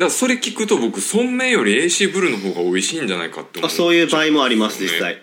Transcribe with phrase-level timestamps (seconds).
[0.00, 5.22] からそれ聞くと僕尊名より AC ブルーの方が美味しいんじゃないかって思あそういう場合もあります実際。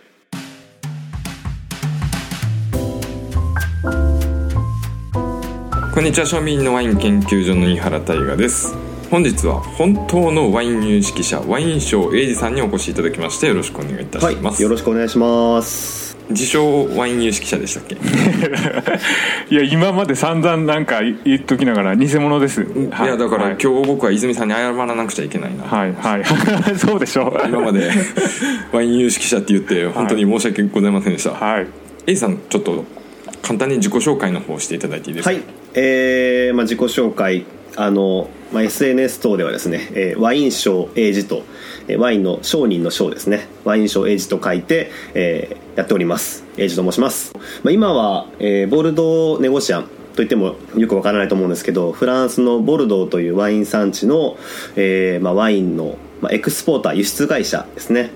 [5.96, 8.76] こんにちは庶民のワイン研究所の井原大我です。
[9.10, 17.96] 本日は本当のワイン有識者ワイン賞英二さんにお越しいただきましてよろしくお願いいたします、はいよろしくお願いします自称ワイン有識者でしたっけ？
[19.50, 22.66] いや今まで散々なんか言っときながら偽物です、い。
[23.06, 26.24] やだから、はい、今日僕は泉さんに謝らなくちゃいけないな、はいはい。
[26.78, 27.48] そうでしょう。
[27.48, 27.90] 今まで
[28.74, 31.68] ワイン有識者って言って本当に申し訳ございませんでした、はい。
[32.08, 32.86] エイさんちょっと
[33.42, 35.32] 簡単に自己紹介の方をしていただいていいですか？
[35.32, 35.42] はい。
[35.76, 37.46] えーまあ、自己紹介。
[37.80, 43.48] あの、まあ、SNS 等ではですね、えーワイン賞英字と、えーワインの商人の賞ですね。
[43.64, 46.44] ワイン賞英字と書いて、えーやっております。
[46.58, 54.38] 英字と申します、まあ、今は、えーボルドーネゴシアンといってもよくわからないと思うんですけどフランスのボルドーというワイン産地の、
[54.76, 58.10] えーまあ、ワインの、まあ、エクスポーター輸出会社ですね。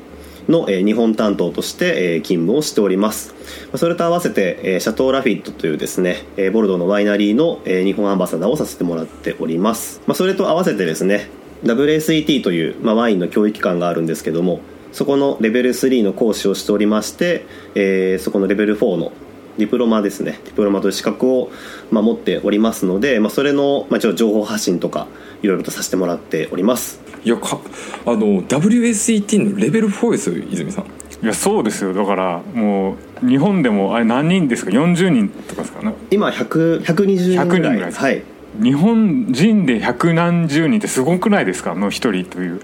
[0.49, 3.35] の、えー日本担当として、えー勤務をしております。
[3.75, 11.29] それと合わせて、えーシャトー・ラフィットというですね、えーボルドーのワイナリーの、えー日本アンバサダーをさせてもらっております、まあ、それと合わせてですね
[11.63, 17.45] WSET という、まあ、ワインの教育機関があるんですけどもそこのレベル3の講師をしておりまして、
[17.75, 19.11] えーそこのレベル4の
[19.57, 20.39] ディプロマですね。
[20.45, 21.51] ディプロマという資格を、
[21.91, 25.07] まあ、持っておりますので、まあ、それの、まあ、情報発信とか
[25.41, 27.01] いろいろとさせてもらっております。
[27.23, 27.59] いやか
[28.05, 30.85] あの WSET のレベル4ですよ泉さん。
[31.23, 31.93] いやそうですよ。
[31.93, 35.93] だからもう日本でもあれ何人ですか？40人とかですかね。
[36.09, 37.99] 今100 120人ぐ100人らいぐらいです。
[37.99, 38.23] はい
[38.59, 41.75] 日本人で百何十人ってすごくないですか？
[41.75, 42.61] の一人という。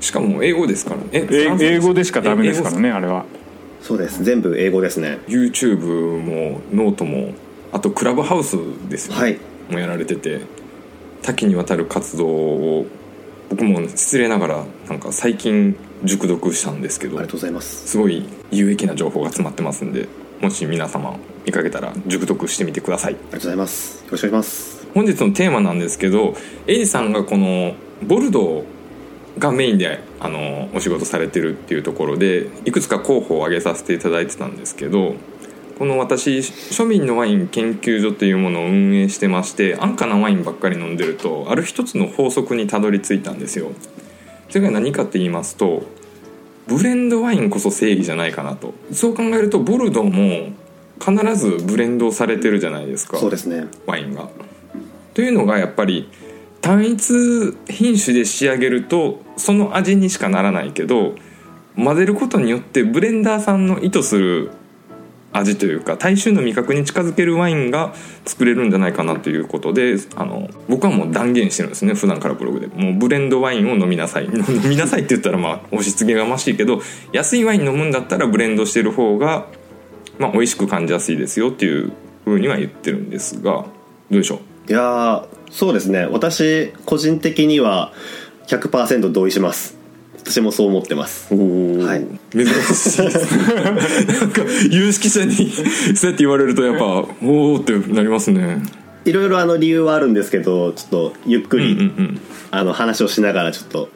[0.00, 1.26] しかも英語ですからね。
[1.30, 3.24] 英語でしかダメですからえねあれは。
[3.82, 4.22] そうです。
[4.24, 5.18] 全部英語ですね。
[5.28, 7.32] YouTube もノートも
[7.72, 8.56] あとクラブハウス
[8.88, 9.38] ですよね、はい。
[9.70, 10.40] もやられてて
[11.22, 12.86] 多岐にわたる活動を
[13.50, 17.88] 僕も失礼ながらなんか最近熟読したんですけどありがとうございます。
[17.88, 20.08] すごい有益な情報が詰まってますんで
[20.40, 21.16] もし皆様
[21.46, 23.14] 見かけたら熟読してみてください。
[23.14, 24.04] ありがとうございます。
[24.04, 26.34] よろしくお願いします本日のテーマなんですけど
[26.66, 28.64] エイジさんがこのボルドー
[29.38, 35.14] がメインであのお仕事されてるっていうところでいくつか候補を挙げさせていただいてたんですけど
[35.78, 43.72] この私庶民のワイン研究所というものを運営してまして安価なワインばっかり飲んでるとある一つの法則にたどり着いたんですよ。
[44.48, 45.82] それが何かって言いますと
[46.68, 48.72] ブレンドワインこそ正義じゃないかなと。
[48.92, 50.52] そう考えるとボルドーも
[51.00, 53.18] 必ずブレンドされてるじゃないですか。
[53.18, 53.66] そうですね。
[53.86, 54.28] ワインが。
[55.14, 56.10] というのがやっぱり
[56.60, 61.14] 単一品種で仕上げるとその味にしかならないけど
[61.76, 64.50] 混ぜることによってブレンダーさんの意図する
[65.32, 67.92] 味というか大衆の味覚に近づけるワインが
[68.24, 72.68] 作れるんじゃないかなということであの僕はもう断言してるんですね普段からブログで。
[72.68, 74.26] もうブレンドワインを飲みなさい。
[74.30, 76.80] 飲みなさいって言ったらまあ押し付けがましいけど
[77.12, 79.46] 安いワイン飲むんだったらブレンドしてる方が
[80.20, 81.92] まあ美味しく感じやすいですよっていう
[82.24, 83.66] ふうには言ってるんですがど
[84.12, 84.53] うでしょう？
[84.68, 86.06] いやーそうですね。
[86.06, 87.92] 私個人的には
[88.48, 89.76] 100%同意します。
[90.16, 91.32] 私もそう思ってます。
[91.34, 92.06] おはい。
[92.32, 95.34] 珍しいなんか有識者に
[95.94, 96.84] そうやって言われるとやっぱ
[97.22, 98.62] おおってなりますね。
[99.04, 102.20] いろいろあの理由はあるんですけどちょっとゆっくり、うんうんうん。
[102.50, 103.90] あの話をしながらちょっと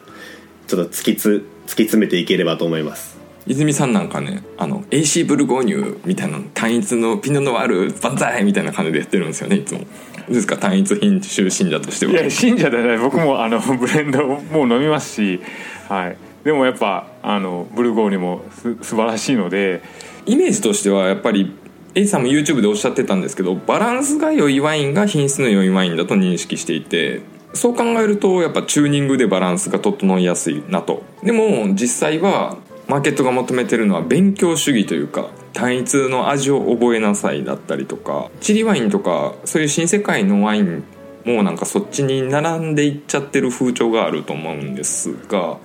[0.67, 3.17] ちょっと突きつ突き詰めていければと思います。
[3.47, 9.81] 泉さんなんかねあの AC ブルゴーニュみたいな単一のピノノワール万歳みたいな感じでやってるんですよねいつも
[10.27, 10.57] ですか？
[10.57, 12.11] 単一品種信者としては。
[12.11, 12.97] いや信者じゃない。
[12.97, 15.39] 僕もあの ブレンドもう飲みますし、
[15.87, 19.81] はい、でもやっぱあのブルゴーニュもす素晴らしいので。
[20.25, 21.55] イメージとしてはやっぱり
[21.95, 27.21] A さんも YouTube でおっしゃってたんですけどバランスが良いワインが品質の良いワインだと認識していて
[27.53, 31.01] そう考えるとやっぱチューニングでバランスが整いやすいなと。
[31.23, 32.57] でも実際は
[32.89, 40.83] マーケットが求めてるのは勉強主義というか単一の味を覚えなさいだったりとかチリワインとかそういう新世界のワイン
[41.23, 45.59] もなんかそっちに並んでいっちゃってる風潮があると思うんですがど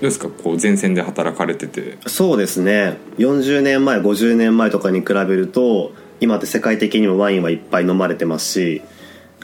[0.00, 0.28] うですか？
[0.28, 1.98] こう前線で働かれてて。
[2.06, 2.98] そうですね。
[3.18, 8.82] 40年前50年前とかに比べると今って世界的にもワインはいっぱい飲まれてますし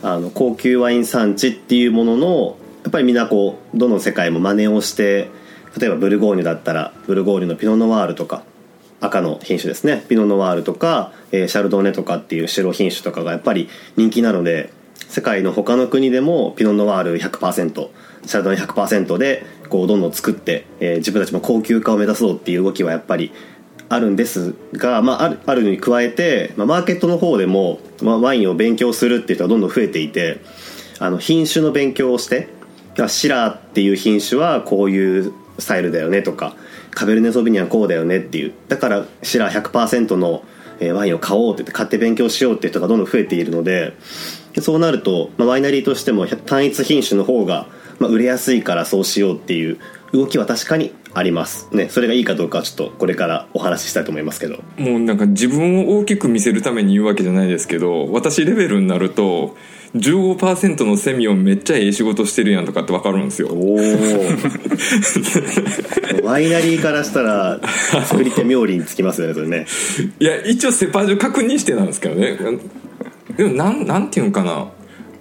[0.02, 5.28] あの高級ワイン産地っていうもののやっぱりみんなこうどの世界も真似をして
[5.78, 8.44] 例えばブルゴーニュだったらブルゴーニュのピノノワールとか
[9.00, 10.04] 赤の品種ですね。
[10.08, 14.72] ピノノワールとか、えーシャルドネとかっていう白品種とかがやっぱり人気なので
[15.08, 17.88] 世界の他の国でもピノノワール100%
[18.26, 23.32] シャルドネ100%でこうどんどん作って、えー自分たちも高級化を目指そうっていう動きはやっぱり
[23.88, 30.40] あるんですが、まあ、あるあるに加えて、まあ、マーケットの方でも、まあ、ワインを勉強するっていう人がどんどん増えていて
[30.98, 32.48] あの品種の勉強をして
[33.08, 36.54] シラーっていう品種はこういうスタイルだよねとか
[36.90, 38.52] カベルネ・ソビニはこうだよねっていう。
[38.68, 40.44] だからシラ100%の
[40.92, 43.94] ワインを買おうって言って買って勉強しようっていう人がどんどん増えているので
[44.60, 47.66] そうなると、ま、ワイナリーとしても単一品種の方が、
[47.98, 49.78] ま、売れやすいからそうしようっていう
[50.12, 51.68] 動きは確かにあります。
[51.72, 54.62] ねそれがいいかどうかはちょっとこれからお話ししたいと思いますけど。
[54.76, 59.56] もうなんか自分を大きく見せるために言うわけじゃないですけど私レベルになると
[59.94, 63.48] 15%のセミオンめっちゃええ仕事してるやんとかって分かるんですよ。
[63.52, 63.76] おお
[66.26, 67.60] ワイナリーからしたら
[68.04, 69.66] 作り手冥利につきますよねそれね。
[70.18, 72.36] いや一応セパージュ確認してなんですけどね。
[73.36, 74.66] でもなんなんていうんかな。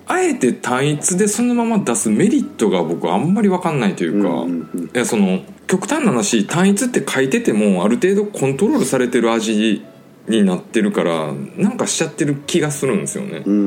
[0.05, 4.83] あえて単一でそのまま出すメリットが僕あんまり分かんないというか、うんうんうん。
[4.85, 9.83] いやその極端な話単一って書いててもある程度コントロールされてる味
[10.27, 13.65] になってるからなんかしちゃってる気がするんですよね、うんうんう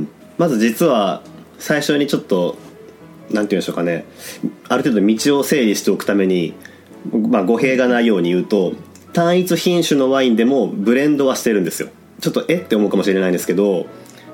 [0.00, 0.08] ん
[0.38, 1.22] まず実は
[1.58, 2.56] 最初にちょっと
[3.30, 4.04] なんて言うんでしょうかね。
[4.68, 6.54] ある程度道を整理しておくために、
[7.12, 8.74] まあ、語弊がないように言うと
[9.12, 11.88] 単一品種のワインでもブレンドはしてるんですよ。
[12.20, 13.86] ちょっとえって思うかもしれないんですけど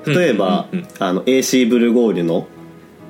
[0.05, 2.47] 例えば、うんうんうんあの AC ブルゴーニュの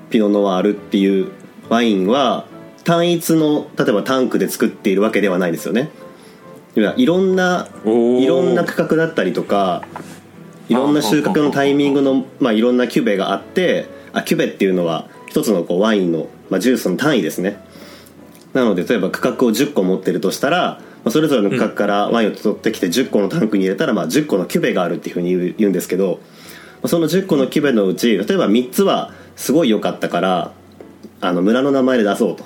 [0.09, 1.29] ピノノワールっていう
[1.69, 2.45] ワインは
[2.83, 5.91] 単一の例えばタンクで作っているわけではないですよね。
[6.75, 9.83] いろんないろんな区画だったりとか
[10.69, 17.57] いろんな収穫のタイミングの、まあ、いろんなキュベがあってあキュベっていうのは一つのこうワインの、まあ、ジュースの単位ですね。
[18.53, 26.19] なので例えば区画を10個持ってるとしたら、まあ、それぞれの区画からワインを取ってきて10個のタンクに入れたら、まあ、10個のキュベがあるっていうふうに言うんですけど
[26.81, 30.51] まあその10個のキュベのうち例えば3つはすごい良かったから
[31.21, 32.45] あの村の名前で出そうと。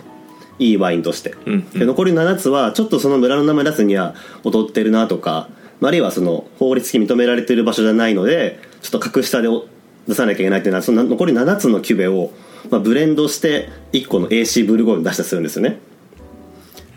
[0.59, 1.33] いいワインとして、
[1.73, 5.49] で残り7つはちょっとその村の名前出すには劣ってるなとか
[5.87, 9.65] あるいはその法律的に認められている場所じゃないのでちょっと格下でお
[10.07, 12.31] 出さなきゃいけないっていうのはその残り7つのキュベを、
[12.69, 15.79] まあ、ブレンドして1個の AC ブルゴーニュ出したりするんですよね。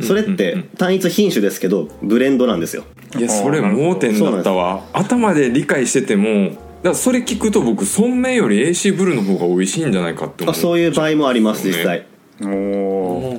[0.03, 2.85] それって単一品種ですけどブレンドなんですよ。
[3.19, 4.85] いやそれ盲点だったわ。
[4.93, 6.59] 頭で理解しててもだか
[6.91, 10.55] らそれ聞くと僕村名より AC ブルーの方が美味しいんじゃないかって思う。
[10.55, 12.07] あそういう場合もあります実際
[12.43, 12.53] おうん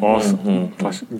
[0.03, 0.73] お、うん。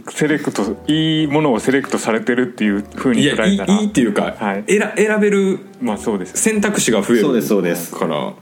[0.10, 3.80] セレクトいいものをセレクトされてるっていうふうにいやいい捉えたら。
[3.82, 4.64] いいっていうか、はい。
[4.68, 7.96] 選選べるまあそうです選択肢が増えるそうですそうです。
[7.96, 8.34] から。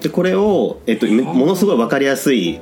[0.00, 2.60] でこれを、えっと、ものすごい分かりやすい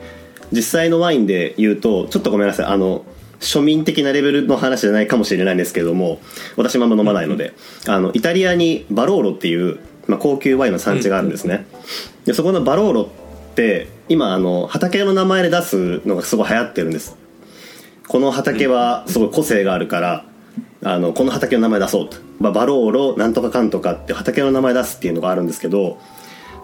[0.52, 2.67] 実際のワインで言うとちょっとごめんなさい。
[2.67, 3.05] あの
[3.40, 6.20] 庶民的なレベルの話じゃないかもしれないんですけども
[6.56, 7.55] 私もあんま飲まないので、
[7.88, 11.67] あのイタリアにバローロっていう、まあ、高級ワインの産地があるんですね、
[12.25, 13.08] でそこのバローロ
[13.53, 17.17] って今あの畑の名前で出すのがすごい流行ってるんです。
[18.09, 20.25] この畑はすごい個性があるから、
[20.83, 25.99] あのこの畑の名前出そうと、まあ、バローロなんとかかんとかって畑の名前出すっていうのがあるんですけど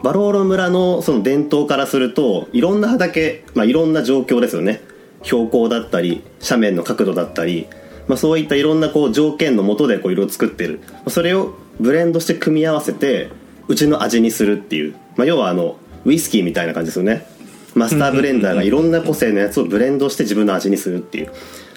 [0.03, 4.81] バローロ村のその伝統からするといろんな畑、まあ、いろんな状況ですよね。
[5.23, 7.67] 標高だったり斜面の角度だったり、
[8.07, 10.81] まあ、そういったいろんなこう条件のもとでこう色を作ってる。
[11.09, 13.31] それをブレンドして組み合わせて
[13.69, 17.27] うちの味にするっていう、まあ、要はあのウイスキーみたいな感じですよね。
[17.75, 21.31] マスターブレンダーがいろんな個性のやつをブレンドして自分の味にするっていう。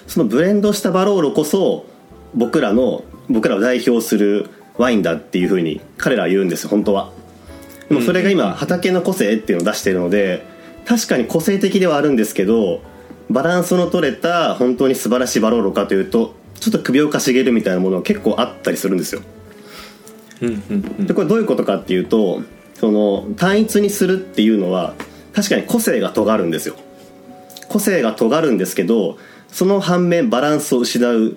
[0.06, 1.86] そのブレンドしたバローロこそ
[2.34, 7.10] 僕らの僕らを代表するワインだっていうふうに彼らは言うんです本当は。
[7.88, 10.44] でもそれが今畑の個性っていうのを出しているので
[10.86, 12.80] 確かに個性的ではあるんですけど
[13.30, 19.22] バランスの取れた本当に素晴らしいバローロかというとちょっと首をかしげるみたいなものが結構あったりするんですよ。
[20.40, 22.42] でこれどういうことかっていうと
[22.82, 24.96] その単一にするっていうのは
[25.32, 26.74] 確かに個性が尖るんですよ。
[27.68, 31.36] 個性が尖るんですけどその反面バランスを失う、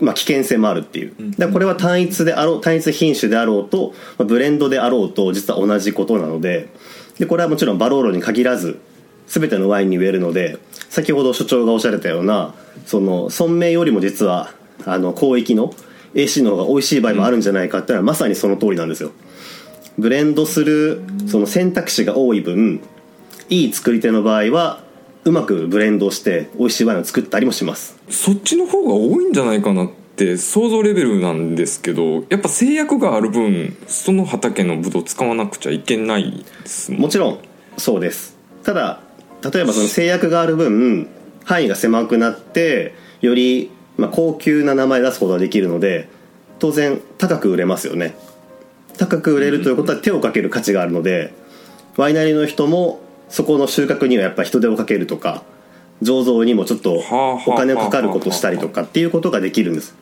[0.00, 1.14] まあ、危険性もあるっていう。
[1.38, 6.68] だこれは単一であろう単一品種であろうとまあブレンドであろうと実は同じことなので。
[7.18, 8.80] でこれはもちろんバローロに限らず
[9.28, 10.58] 全てのワインに言えるので
[10.88, 14.52] 先ほど所長がおっしゃられたようなその村名よりも実は
[14.86, 15.72] あの広域の
[16.14, 19.12] AC の方が美味しい場合もあるんじゃないかっていうのはまさにその通りなんですよ
[19.98, 22.80] ブレンドするその選択肢が多い分
[23.48, 24.82] いい作り手の場合は
[25.24, 27.96] うまくブレンドして美味しいワインを作ったりもします。
[28.08, 37.38] そっちの方が多いんじゃないかなって想像レベルなんですけどやっぱ制約がある分その畑のブドウ使わなくちゃいけないですもんもちろん
[37.76, 38.36] そうです。
[38.64, 39.00] ただ
[39.52, 41.08] 例えばその制約がある分
[41.44, 46.08] 範囲が狭くなってよりまあ高級な名前出すことができるので
[46.58, 48.16] 当然高く売れますよね
[49.02, 51.34] 高く売れるということは手をかける価値があるので
[51.96, 55.42] ワイナリーの人もそこの収穫にはやっぱ人手をかけるとか
[56.02, 57.02] 醸造にもちょっと
[57.46, 59.94] お金をかかることをしたりとかっていうことができるんです。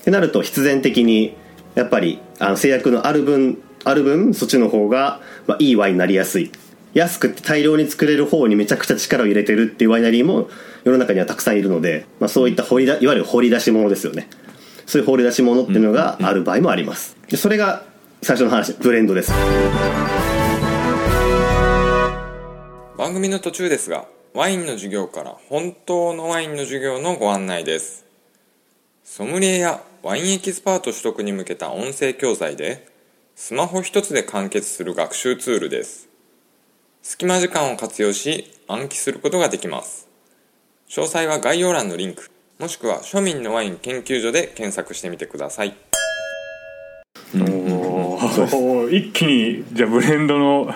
[0.00, 1.36] ってなると必然的に
[1.74, 6.50] やっぱりあの制約のある分ある分そっちの方が、まあ、いいワインになりやすい。
[6.94, 10.48] 安くて大量に作れる方にめちゃくちゃ力を入れてるっていうワイナリーも
[10.82, 14.28] 世の中にはたくさんいるので、まあ、そういった掘りだいわゆる掘り出し物ですよね。
[14.86, 17.16] そういう掘り出し物っていうのがある場合もあります。
[17.28, 17.82] でそれが
[18.26, 19.30] 最初の話ブレンドです。
[22.98, 28.04] 番組の途中ですがワインの授業から本当のワインの授業のご案内です。
[29.04, 32.88] ソムリエやワインエキスパート取得に向けた音声教材で
[33.36, 36.08] スマホ一つで完結する学習ツールです。
[37.02, 40.08] 隙間時間を活用し暗記することができます。
[40.88, 42.28] 詳細は概要欄のリンク
[42.58, 45.76] もしくは庶民のワイン研究所で検索してみてください。
[47.32, 47.65] おー
[48.90, 50.72] 一気にじゃあブレンドの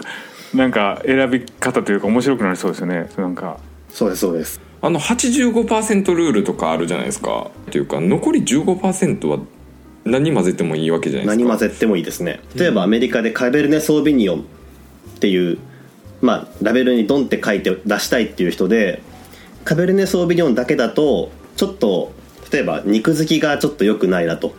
[0.54, 3.08] なんか選び方というか面白くなりそうですよね。
[3.16, 3.58] なんか。
[3.90, 4.60] そうですそうです。
[4.82, 7.50] あの85%ルールとかあるじゃないですか。
[7.68, 9.38] っていうか残り15%は
[10.04, 12.40] 何混ぜてもいいわけじゃないです何か混ぜてもいいですね。
[12.56, 14.42] 例えばアメリカでカベルネ・ソービニオンっ
[15.20, 15.58] ていう、
[16.20, 19.02] まあ、ラベルにドンって書いて出したいっていう人で
[19.64, 22.12] カベルネ・ソービニオンだけだとちょっと
[22.50, 24.54] 例えば肉付きがちょっと良くないなと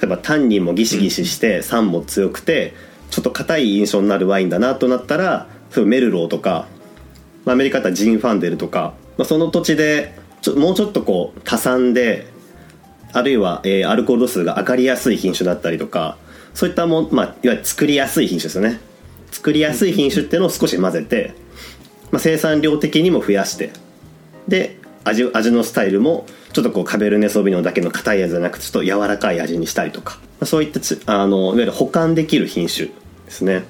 [0.00, 2.74] 例えばタンニンもギシギシして酸も強くて
[3.10, 6.66] ちょっと硬い印象になるワインだなとなったらメルローとか
[7.44, 10.18] まあアメリカだったらジン・ファンデルとか、まあ、その土地で
[10.56, 12.26] もうちょっとこう多産で
[13.12, 16.18] あるいは、えーアルコール度数が上がりやすい品種だったりとか
[16.54, 18.80] そういったもん、まあ、いわゆる作りやすい品種ですよね。
[19.30, 21.34] 作りやすい品種っていうのを少し混ぜて、
[22.10, 23.70] まあ、生産量的にも増やして
[24.48, 26.26] で味味のスタイルも
[26.56, 32.92] ちょっとこうカベルネ・ソービニョンだけの硬いやつじゃなくてちょっと柔らかい味にしたりとか、まあそういったちあのいわゆる保管できる品種で
[33.30, 33.58] すね。
[33.58, 33.62] っ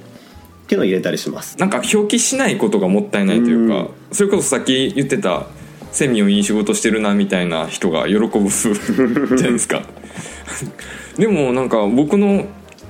[0.69, 1.59] ていうのを入れたりします。
[1.59, 5.47] なんか表記しないことがもったいないというか、それこそさっき言ってた
[5.91, 9.83] セミをいい仕事してるなみたいな人が喜ぶ じゃないですか。
[11.19, 12.47] でもなんか僕の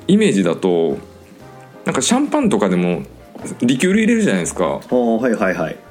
[0.09, 0.99] イメージだと
[1.87, 3.03] なんかシャンパンとかでも
[3.63, 4.65] リキュール入れるじゃないですか。
[4.91, 5.86] はいはいはい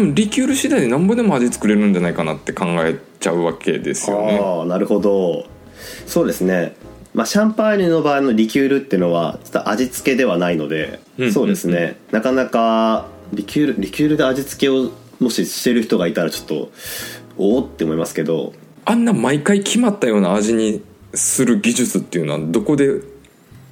[0.00, 4.38] リキュール次第でなんぼでも味作れるんじゃないかなって考えちゃうわけですよね。
[4.42, 5.46] ああなるほど。
[6.06, 6.76] そうですね。
[7.14, 16.70] まあシャンパーニュの場合のリキュールっていうのはちょっと味付けではないので、うんそうですね、なかなかリキュールリキュールで味付けをもししてる人がいたらちょっと
[17.38, 18.52] おおって思いますけど。
[18.84, 20.82] あんな毎回決まったような味に
[21.14, 23.00] する技術っていうのはどこで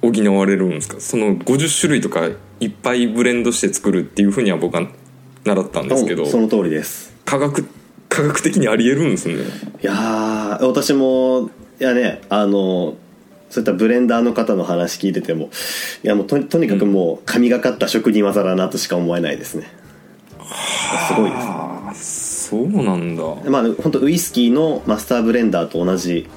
[0.01, 0.99] 補われるんですか？
[0.99, 2.27] その50種類とか
[2.59, 4.87] いっぱいブレンドして作るっていうふうには僕は
[5.45, 7.13] 習ったんですけどうんその通りです。
[7.23, 7.65] 科学
[8.09, 9.35] 科学的にありえるんですね。
[9.35, 9.37] い
[9.85, 11.49] やー私も
[11.79, 12.95] いやねあの
[13.49, 15.49] そういったブレンダーの方の話聞いてても
[16.03, 19.67] いやもうととにかくもう神がかった職人技だなとしか思えないですね。
[21.07, 23.23] すごいですあそうなんだ。
[23.49, 26.27] まあ本当ウイスキーのマスターブレンダーと同じ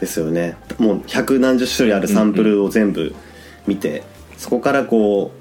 [0.00, 0.56] ですよね。
[0.78, 3.14] もう百何十種類あるサンプルを全部
[3.66, 4.02] 見て、
[4.36, 5.39] そこからこう、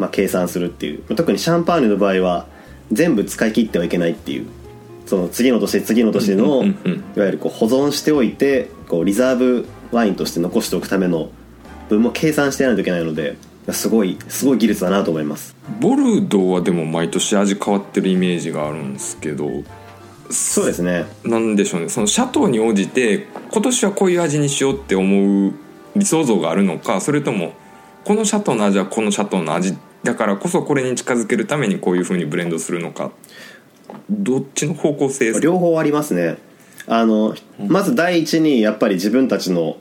[0.00, 1.14] まあ、計算するっていう。
[1.14, 2.46] 特にシャンパーニュの場合は
[2.90, 4.46] 全部使い切ってはいけないっていう。
[5.04, 6.68] その次の年次の年のい
[7.18, 11.30] わゆるこう保存しておいてこうリザーブワインとして残しておくための
[11.88, 13.36] 分も計算してやらないといけないので
[13.72, 15.56] すごいすごい技術だなと思います。
[15.80, 19.50] ボルドーはでも毎年味変わってるイメージがあるんですけど
[20.30, 21.06] そうですね。
[21.24, 21.88] なんでしょうね。
[21.88, 25.52] そのシャトーに応じて今年はこういう味にしようって思う
[25.96, 27.52] 理想像があるのかそれとも
[28.04, 33.12] このシャトーの味はこのシャトーの味だからこそこれに近づけるためにこういうふうにブレンドするのか。
[34.08, 36.38] どっちの方向性両方ありますね。
[36.86, 39.76] あのまず第一にやっぱり自分たちの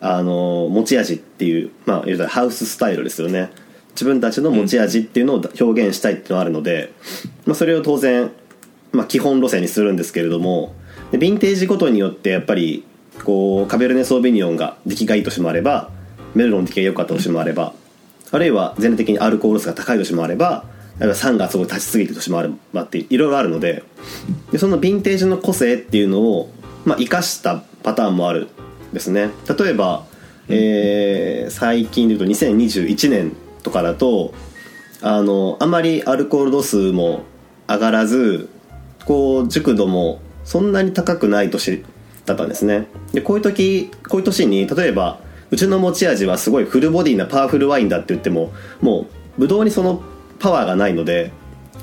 [0.00, 3.50] あの持ち味っていうまあ言うたらハウススタイルですよね。
[3.92, 6.92] 自分たちの持ち味っていうのを表現したいっていうのがあるので、
[7.46, 8.32] まあ、それを当然、
[8.92, 10.74] まあ、基本路線にするんですけれども
[11.12, 12.84] でヴィンテージごとによってやっぱり
[13.24, 15.90] こうカベルネ・ソービニオンが出来がいい年もあれば
[16.34, 17.72] メルロンの出来が良かった年もあれば
[18.34, 20.64] あるいは全体的にアルコール数が高い年もあれば
[20.98, 23.84] なんか酸がすごい立ちすぎてる年もあればっていろいろあるので
[24.50, 26.50] でそのヴィンテージの個性っていうのを、
[26.84, 28.48] まあ、生かしたパターンもある
[28.90, 29.30] んですね。
[29.58, 30.04] 例えば、
[30.48, 34.34] えー最近でいうと2021年とかだと
[35.02, 37.22] あのあまりアルコール度数も
[37.68, 38.48] 上がらず
[39.04, 41.84] こう熟度もそんなに高くない年
[42.24, 42.86] だったんですね。
[43.12, 45.20] でこういう時こういう年に例えば
[45.54, 49.06] うちの持ち味はすごいフルボディなパワフルワインだって言ってももう
[49.38, 50.02] ブドウにその
[50.40, 51.30] パワーがないので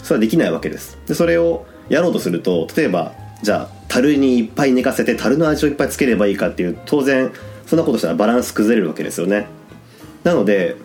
[0.03, 0.97] それはできないわけです。
[1.07, 3.13] でそれをやろうとすると例えば
[3.43, 7.31] じゃあ樽にいっぱい寝かせて樽の味をいっぱいつければいいかっていう当然
[7.65, 9.47] そんなことしたらバランス崩れるわけですよね。
[10.25, 10.75] なので、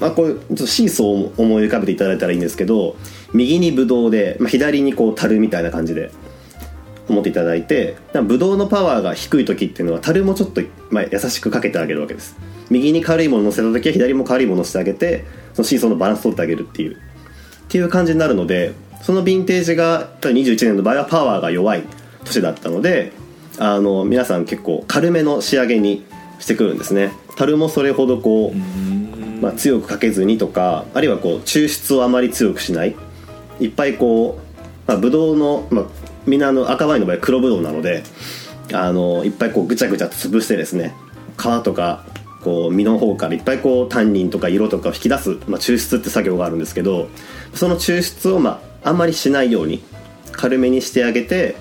[0.00, 2.96] まあ、こういうシーソーを思い浮かべていただいたらいいんですけど
[3.32, 6.10] 右にブドウで、まあ、左にこう樽みたいな感じで。
[7.08, 12.36] 思っていただいてブドウのパワーが低い時っていうのは樽もちょっと、まあ、優しくかけてあげるわけです。
[12.70, 16.98] 右に軽いもの乗せた時は左も軽いもの乗せてあげてそのシーソーのバランス取ってあげるっていうっ
[17.68, 21.82] ていう感じになるのでそのヴィンテージが21年の場合はパワーが弱い
[22.24, 23.12] 年だったので
[23.58, 26.06] あの皆さん結構軽めの仕上げに
[26.38, 27.12] してくるんですね。
[27.36, 32.96] 樽もそれほどこう、まあ、強くかけずにとかあるいはこう抽出をあまり強くしない。
[33.60, 35.86] いっぱいこう、まあ、ブドウの、まあ、
[36.26, 38.04] みんなあの赤ワインの場合黒ブドウなので
[38.72, 40.94] あのいっぱいこうぐちゃぐちゃと潰してですね
[41.38, 42.04] 皮とか
[42.42, 47.08] こう身の方からいっぱいこうタンニンとか色とかを引き出す、まあ、抽出って作業があるんですけど
[47.54, 49.82] その抽出をまああんまりしないように
[50.32, 51.56] 軽めにしてあげて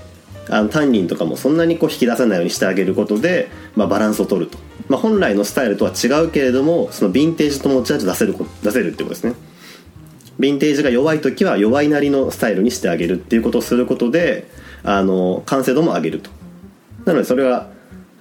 [0.49, 4.57] あのタンニンとかもそんなにこう引き出さないようにしてあげることで、まあ、バランスを取ると、
[4.89, 9.33] まあ、本来のスタイルとは違うけれどもそのヴィンテージと持ち味を出せる出せるってことですね。
[10.39, 14.47] ヴィンテージが弱い時は弱いなりのスタイルにしてあげるっていうことをすることで
[14.83, 16.29] あの完成度も上げると。
[17.05, 17.69] なのでそれは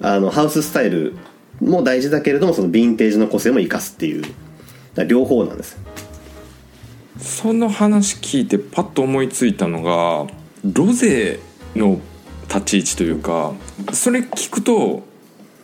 [0.00, 1.14] あのハウススタイル
[1.61, 4.25] も大事だけれどもそのヴィンテージの個性も生かすっていう
[5.07, 5.79] 両方なんです。
[7.19, 10.26] その話聞いてパッと思いついたのが
[10.64, 11.38] ロゼ
[11.76, 12.00] の
[12.49, 13.52] 立ち位置というか
[13.93, 15.02] それ聞くと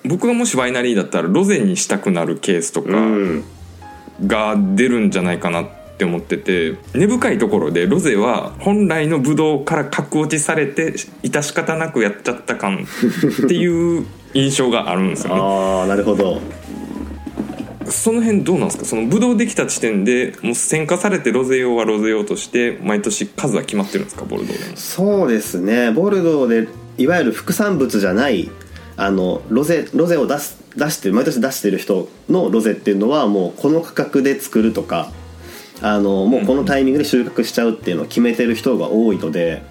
[0.05, 3.45] 僕がもしワイナリーだったらロゼにしたくなるケースとかうん。
[4.26, 12.87] が出るんじゃないかなって思ってて根深いところでロゼは本来のブドウから格落ちされて致し方なくやっちゃった感
[13.45, 15.41] っていう印象があるんですよね。
[15.41, 16.41] ああなるほど。
[17.88, 18.85] その辺どうなんですか？
[18.85, 24.25] そのブドウできた地点でもう選化されてロゼ用はロゼ用として毎年数は決まってるんですか？
[24.25, 24.76] ボルドーでも。
[24.76, 25.93] そうですね。
[25.93, 28.50] ボルドーでいわゆる副産物じゃない
[28.97, 35.12] あのロゼロゼを出す出して毎年出してる人のロゼっていうのはもうこの価格で作るとか
[35.83, 39.62] あのもうこのタイミングで収穫しちゃうっていうのを決めてる人が多いので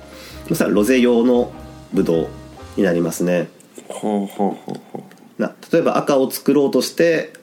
[0.48, 1.52] そしたらロゼ用の
[1.94, 2.28] ブドウ
[2.78, 3.48] になりますね。
[3.88, 5.04] ほうほうほうほ
[5.38, 5.42] う。
[5.42, 7.34] な例えば赤を作ろうとして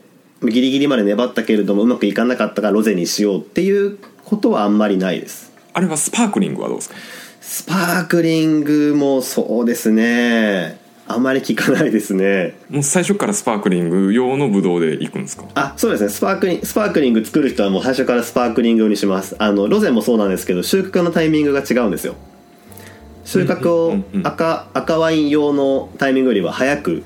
[0.42, 5.52] ギリギリまで粘ったけれどもうまくいかなかったからロゼにしようっていうことはあんまりないです。
[5.73, 6.97] あれはスパークリングはどうですか？
[7.40, 12.54] スパークリングもそうですねあんまり聞かないですね。
[12.71, 15.45] もう最初からスパークリング用のブドウでいくんですか？
[15.54, 16.08] あそうですね。
[16.08, 19.36] スパークリンスパークリング作る人はもう最初からスパークリング用にします。
[19.38, 22.15] あのロゼもそうなんですけど収穫のタイミングが違うんですよ。
[23.25, 27.02] 収穫を赤赤ワイン用のタイミングよりは早く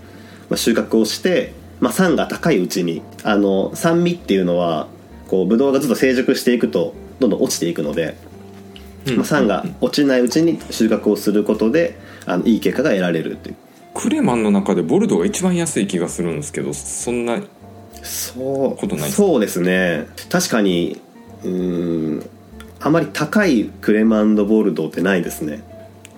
[0.49, 4.89] まあ収穫をして、まあ、酸が高いうちにあの酸味っていうのは
[5.29, 8.17] こうブドウがずっと成熟していくとどんどん落ちていくので、
[9.17, 13.57] まあ、酸が落ちないうちに収穫をすることであのいい結果が得られるっていう
[13.97, 17.41] クレマンの中でボルドーが一番安い気がするんですけどそんな
[18.03, 20.07] そうことないそうですね。
[20.29, 21.01] 確かに
[21.43, 22.31] うーん
[22.79, 25.63] あまり高いクレマンドボルドーってないですね。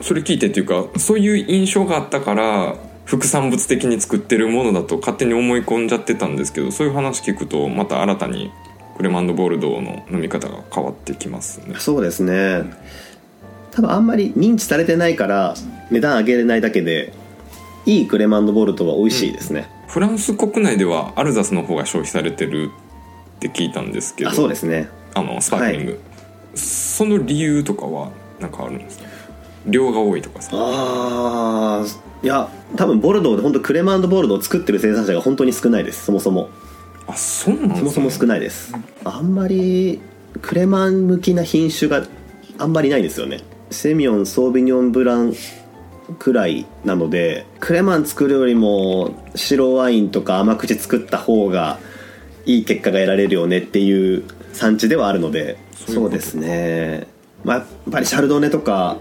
[0.00, 8.50] それ聞いてっていうかそういう印象があったから副産物的に作ってるものだと勝手に思い込んじゃってたんですけどそういう話聞くとまた新たに
[8.96, 11.76] クレマンドボルドーの飲み方が変わってきますね。
[11.78, 12.64] そうですね。
[13.70, 15.54] 多分あんまり認知されてないから
[15.92, 17.12] 値段上げれないだけで
[17.88, 22.70] いいクレマンドボルトは美味しいですね、フランス国内ではアルザスの方が消費されてる
[23.37, 24.90] って聞いたんですけどあそうですね。
[25.14, 26.01] あのスパークリング、
[26.55, 29.07] その理由とかは何かあるんですか？
[29.66, 30.51] 量が多いとかさ。
[30.53, 31.87] ああ
[32.22, 36.05] いや多分ボルドーで本当クレマンドボルドーを作ってる生産者が本当に少ないです。
[36.05, 36.51] そもそも。
[37.07, 37.79] あそうなんですね。
[37.79, 38.74] そもそも少ないです。
[39.05, 39.98] あんまり
[40.42, 42.07] クレマン向きな品種が
[42.59, 43.40] あんまりないですよね。
[43.70, 45.33] セミオンソービニョンブラン
[46.18, 51.78] くらいなのでクレマン作るよりも白ワインとか甘口作った方が
[52.46, 57.06] いい結果が得られるよねっていう産地ではあるのでそうですね。
[57.44, 58.98] まあやっぱりシャルドネとか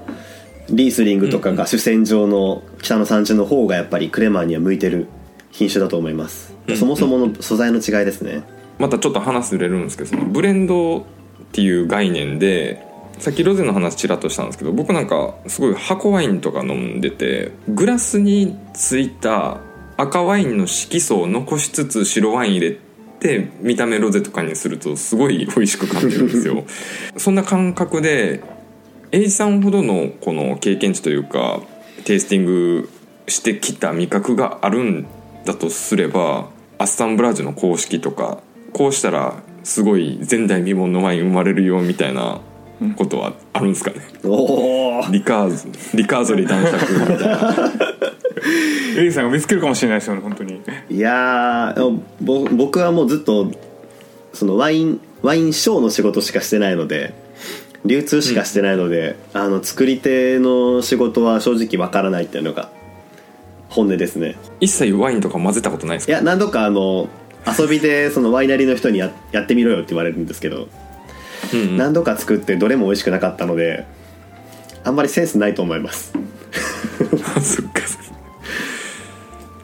[0.70, 5.08] リースリングとかが主戦場の北の産地の方がやっぱりクレマンには向いてる
[5.52, 6.78] 品種だと思います、うん。
[6.78, 8.44] そもそもの素材の違いですね、
[8.78, 11.04] またちょっと話ずれるんですけどそのブレンドっ
[11.52, 12.86] ていう概念で
[13.20, 19.60] さっきロゼの話ちらっとしたんですけど僕なんかすごい箱ワインとか飲んでてグラスについた
[19.98, 22.78] 赤ワインの色素を残しつつ白ワイン入れ
[23.20, 26.64] て見た目ロゼとかにするとすごい美味しく感じるんですよ。
[27.18, 28.42] そんな感覚で
[29.12, 31.62] エイジさんほどのこの経験値というか
[32.06, 32.90] テイスティング
[33.28, 35.08] してきた味覚があるん
[35.46, 38.40] だとすればアッサンブラージュの公式とか
[38.74, 42.42] こうしたらすごい前代未聞のワイン生まれるよみたいな
[42.96, 43.98] ことはあるんですかね。
[45.12, 45.68] リカーズ。
[45.96, 47.72] リカーゾリ男爵みたいな。
[48.98, 50.62] エリさんが見つけるかもしれないですよね本当に。
[50.90, 53.52] いやーぼ僕はもうずっと
[54.34, 57.14] そのワインワインショーの仕事しかしてないので
[57.86, 62.70] 流通しかしてないので、あの作り手の仕事は正直わからないっていうのが
[63.70, 64.36] 本音ですね。
[64.60, 66.12] 一切ワインとか混ぜたことないですか？
[66.14, 67.08] いや何度かあの
[67.60, 70.68] 遊びでそのワイナリーの人にややってみろよって言われるんですけど
[71.54, 71.78] うんうん。
[71.78, 73.86] 何度か作ってどれも美味しくなかったので
[74.84, 76.14] あんまりセンスないと思います。
[77.42, 77.82] そっか。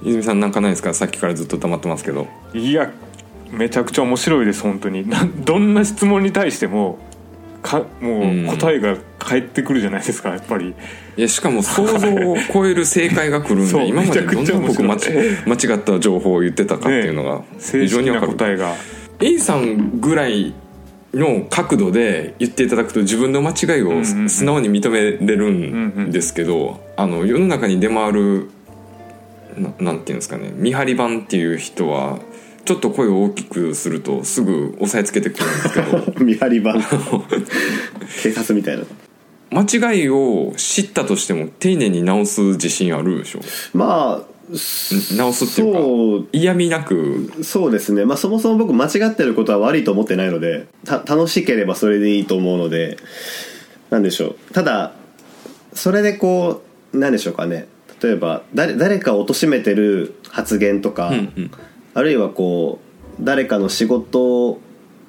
[0.04, 0.94] 泉さんなんかないですか？
[0.94, 2.28] さっきからずっと黙ってますけど。
[2.54, 2.92] いや
[3.52, 5.08] めちゃくちゃ面白いです本当に。
[5.08, 6.98] などんな質問に対しても
[7.62, 10.74] かもう答えが返ってくるじゃないですかやっぱり。
[11.16, 15.38] いやしかも想像を超える正解が来るんそうで今までどんな僕間めちゃくちゃ面違
[15.70, 18.74] 間違った情報を言ってたかっていうのが正式な非常にわかる、答えが。
[19.22, 20.54] A さんぐらい
[21.14, 28.50] の角度で言っていただくと自分の間違いを素直に認めれるんですけど、あの世の中に出回る
[29.58, 32.18] ななんていうんですかね見張り版っていう人は
[32.66, 36.14] ちょっと声を大きくするとすぐ押さえつけてくるんですけど。
[36.26, 36.82] 見張り版
[38.24, 38.84] 警察みたいな。
[39.52, 43.40] 間違いを知ったとしても丁寧に直す自信あるでしょ？
[43.76, 46.28] まあ直すっていうかそう。
[46.32, 47.32] 嫌味なく。
[47.44, 52.98] そうですね、まあ、そもそも僕間違ってることは悪いと思ってないのでた楽しければそれでいいと思うので
[53.90, 54.54] なんでしょう。
[54.54, 54.94] ただ
[55.74, 56.62] それでこ
[56.94, 57.68] うなんでしょうかね。
[58.02, 61.52] 例えば誰誰かを貶めてる発言とか、うんうん。
[61.94, 62.80] あるいはこ
[63.20, 64.62] う誰かの仕事を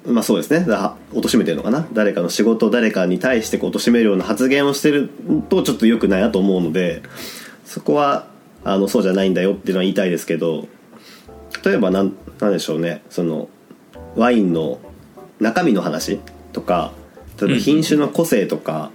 [0.07, 0.65] まあそうですね。
[0.65, 1.87] だ貶めてるのかな。
[1.93, 5.09] 誰かの仕事を誰かに対してこう貶めるような発言をしてる
[5.49, 7.01] とちょっと良くないなと思うので
[7.65, 8.27] そこは
[8.65, 10.67] あのそうじゃないんだよっていうのは言いたいですけど
[11.63, 13.01] 例えばなんなんでしょうね。
[13.09, 13.47] その
[14.17, 14.79] ワインの
[15.39, 16.19] 中身の話
[16.51, 16.91] とか
[17.39, 18.91] 例えば品種の個性とか、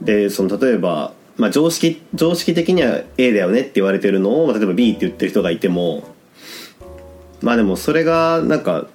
[0.00, 6.04] でその例えば、まあ、常識常識的には A だよねって言われてるのを、まあ例えば B って言ってる人がいても
[7.42, 8.86] まあでもそれがなんか、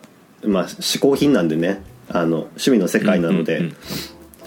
[0.43, 1.82] まあ、嗜好品なんでね。
[2.12, 3.71] あの趣味の世界なので、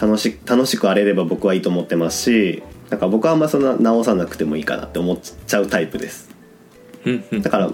[0.01, 6.29] 楽し楽しく荒れれば僕はいいと思ってますしなんか僕はあんまそんな直さなくてもいいかなって思っちゃうタイプです。
[7.43, 7.71] だから、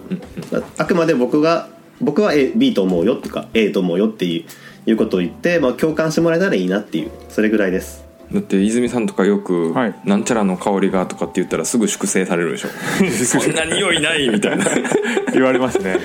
[0.79, 1.69] あくまで僕が
[2.01, 4.47] 僕は A B と思うよとか A と思うよってい
[4.87, 8.07] ういうことを言って、まあ、共感してもらえたらいいなっていうそれぐらいです。
[8.33, 9.95] だって泉さんとかよく、はい。
[10.05, 12.69] なんちゃらの香りが」とかって言ったらすぐ粛清されるでしょ。
[13.11, 14.65] そんな匂いないみたいな。
[15.35, 15.91] 言われますね。
[15.91, 16.01] はい、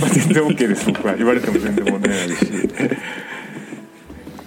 [0.00, 1.16] まあ、全然 OK です僕は。
[1.16, 2.52] 言われても全然問題ないですし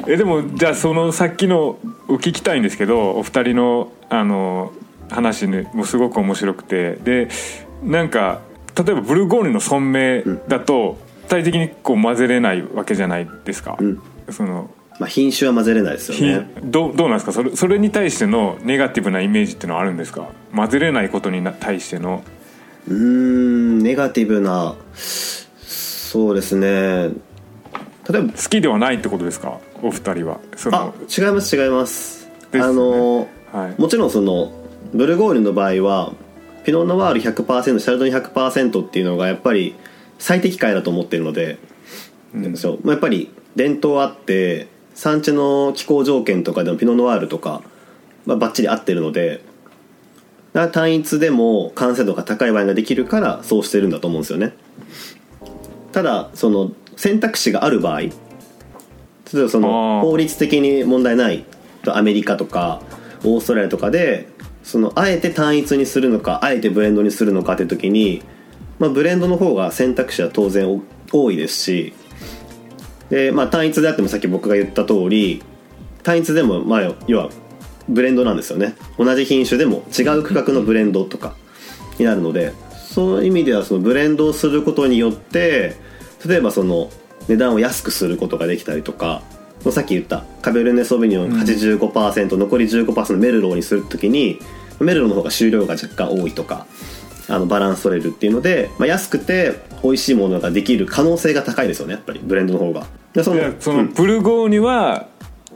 [0.07, 4.73] えでもじゃあそのさっきのを聞きたいんですけどお二人のあの
[5.09, 6.95] 話ねもうすごく面白くて。
[6.95, 7.29] で
[7.83, 8.39] なんか
[8.75, 14.01] 例えばブルゴーニュの村名だと体的にこう混ぜれないわけじゃないですか、ん。
[14.31, 17.33] そのまあ、品種は混ぜれないですよひねどうどうなんですか？
[17.33, 20.27] それそれに対してのネガティブなイメージっていうのはあるんですか？
[20.55, 22.23] 混ぜれないことにな対しての。
[22.87, 27.09] うーんネガティブなそうですね
[28.09, 29.59] 例えば好きではないってことですか？
[29.81, 30.39] お二人は。
[30.55, 32.29] そあの違います違います。
[32.51, 32.61] ね。
[32.61, 33.81] あのはい。
[33.81, 34.51] もちろんその
[34.93, 36.13] ブルゴーニュの場合は
[36.65, 39.75] ピノ・ノワール100%シャルドニ100%っていうのがやっぱり
[40.19, 41.57] 最適解だと思ってるので、
[42.55, 42.79] そう。
[42.83, 47.61] まあやっぱり伝統あって産地の気候条件とかでもピノ・ノワールとか、
[48.25, 49.43] まあ、バッチリ合ってるので
[50.53, 54.53] だから単一でも完成度が高いワインができるからそうしてるんだと思うんですよね。
[55.91, 56.71] ただその
[57.03, 58.09] 選択肢がある場合例
[59.33, 61.43] えばその法律的に問題ない
[61.85, 62.81] アメリカとか
[63.25, 64.29] オーストラリアとかで
[64.63, 68.23] そのあえて単一にするのかあえてブレンドにするのかって時に、
[68.79, 71.93] まあ、ブレンドの方が選択肢は当然多いですし
[73.09, 75.43] で、まあ、単一であってもさっき僕が言った通り
[76.03, 77.29] 単一でもまあ要は
[77.89, 78.75] ブレンドなんですよね。
[78.97, 81.35] 同じ品種でも違う区画のブレンドとか
[81.99, 85.75] になるのでそういう意味ではそのブレンドをすることによって
[86.27, 86.89] 例えばその
[87.27, 89.21] 値段を安くすることができたりとか
[89.71, 91.31] さっき言ったカベルネ・ソービニョン
[91.79, 94.39] 85%、残り15%メルローにするときに
[94.79, 96.65] メルローの方が収量が若干多いとか
[97.29, 102.86] あのバランス取れるっていうので、まあ、安くて美味しいものができる可能性が高いですよねやっぱりブレンドの方が。
[103.13, 105.07] でそいやそのブルゴーニュは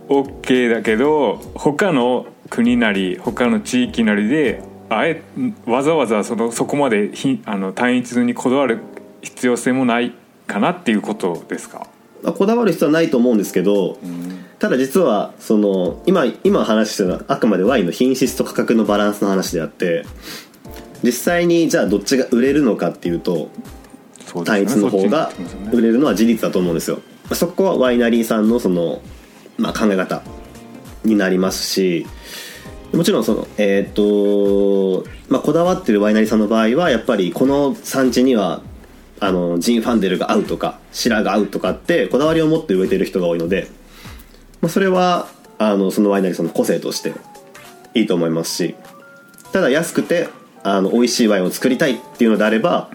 [0.08, 5.22] OK だけど他の国なり他の地域なりであえ
[5.66, 8.80] わざわざそのそこまでひあの単一にこだわる
[9.22, 10.14] 必要性もない
[10.48, 11.88] かなっていうことですか？
[12.24, 13.98] まあこだわる必要はないと思うんですけど、
[14.60, 20.06] ただ実はその今今話してるのはあくまでワインの品質と価格のバランスの話であって
[21.04, 23.50] 実際にじゃあどっちが売れるのかっていうと
[24.46, 25.32] 単一の方が
[25.72, 27.02] 売れるのは事実だと思うんですよ。
[27.26, 29.02] まあそこはワイナリーさんのその、
[29.58, 30.24] まあ、考え方
[31.04, 32.08] になりますし
[32.94, 38.62] もちろんそのえっ、と、まあ、こだわってるワイナリーさんの場合はやっぱりこの産地には
[39.20, 43.68] あのジン・ファンデルが合うとかシラが合うとかってこだわりを持って植えてる人が多いので、
[44.62, 45.28] まあ、それは
[45.58, 47.14] あのそのワイナリーさんの個性として
[47.94, 48.76] いいと思いますし
[49.52, 50.30] ただ安くて
[50.64, 52.90] あの美味しいワインを作りたいっていうのであれば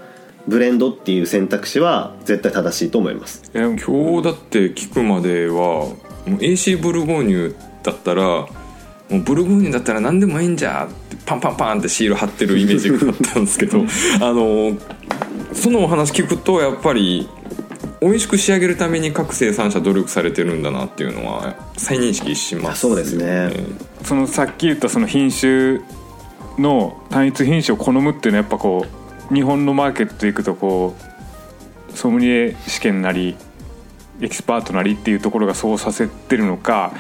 [0.47, 3.43] ブレンドっていう選択肢は絶対正しいと思います。
[3.55, 5.95] え今日だって聞くまでは
[6.27, 8.49] AC ブルゴーニュだったらも
[9.11, 13.79] うブルゴーニュだったら何でもいいんじゃってパンパンパンってシール貼ってるイメージがあったんですけど
[14.21, 14.77] あの
[15.55, 17.29] そのお話聞くとやっぱり
[18.01, 23.51] 美味しく仕上げるために各生産者努力されてるんだなっていうのは再認識しますそうですね。
[24.05, 25.81] そのさっき言ったその品種
[26.59, 28.87] の単一品種を好むっていうのはやっぱこ
[29.31, 30.97] う日本のマーケット行くとこ
[31.91, 33.37] うソムリエ試験なり
[34.21, 36.93] エキスパートなりっていうところがそうさせてるのか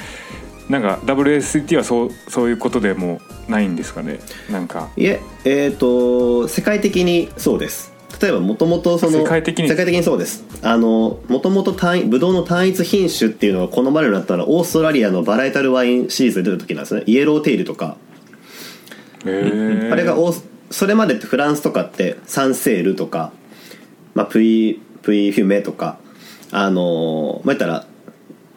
[0.68, 4.20] なんか WST はそうそういうことでもないんですかね？
[4.50, 4.88] なんか。
[4.96, 7.91] いええっ、と世界的にそうです
[8.22, 10.04] 例えばもともとその世界的に。
[10.04, 10.44] そうです。
[10.62, 17.02] あのもともとブドウの単一品種っていうのが好まれるようになったのはオーストラリアのバラエタルワインシリーズで出た時なんですね。
[17.06, 17.96] イエローテイルとか。
[19.24, 23.32] あれがオースそれまでってフランスとかってサンセールとか、
[24.14, 25.98] まあ、プイプイフュメとか
[26.50, 27.87] あのーまあ言ったら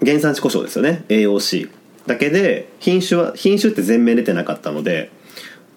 [0.03, 1.05] 原産地故障ですよね。
[1.09, 1.69] AOC
[2.05, 5.11] だけで品種は品種って全面出てなかったので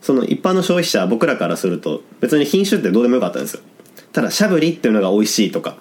[0.02, 3.62] その一般の消費者僕らからすると別に品種ってどうでもよかったんですよ
[4.12, 5.76] ただシャブリっていうのが美味しいとか。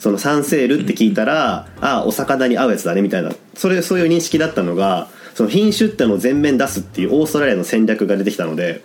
[0.00, 3.32] そのサンセールって聞いたら、ああお魚に合うやつだねみたいな。
[3.56, 8.82] それそういう認識だったのがその品種ってのを全面出すっていうオーストラリアの戦略が出てきたので